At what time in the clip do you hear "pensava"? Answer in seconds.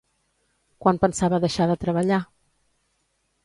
1.03-1.41